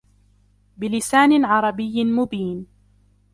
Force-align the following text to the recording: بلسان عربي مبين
بلسان 0.77 1.45
عربي 1.45 2.03
مبين 2.03 2.67